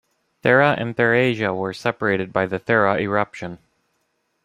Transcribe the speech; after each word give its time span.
Thera 0.43 0.73
and 0.81 0.97
Therasia 0.97 1.55
were 1.55 1.73
separated 1.75 2.33
by 2.33 2.47
the 2.47 2.59
Thera 2.59 2.99
eruption. 2.99 3.59